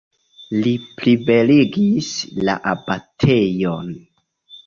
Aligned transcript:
Li 0.67 0.71
plibeligis 1.01 2.09
la 2.49 2.55
abatejon. 2.71 3.93